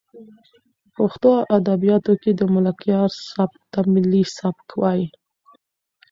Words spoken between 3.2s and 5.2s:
سبک ته ملي سبک وایي.